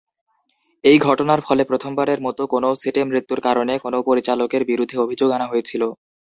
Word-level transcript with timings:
এই 0.83 0.97
ঘটনার 0.99 1.39
ফলে 1.41 1.63
প্রথমবারের 1.65 2.19
মতো 2.21 2.41
কোনও 2.53 2.69
সেটে 2.81 3.01
মৃত্যুর 3.09 3.39
কারণে 3.47 3.73
কোনও 3.83 3.99
পরিচালকের 4.09 4.63
বিরুদ্ধে 4.69 4.97
অভিযোগ 4.99 5.29
আনা 5.31 5.47
হয়েছিল। 5.51 5.81